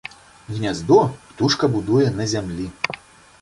Гняздо 0.53 0.97
птушка 1.33 1.69
будуе 1.75 2.09
на 2.21 2.25
зямлі. 2.33 2.67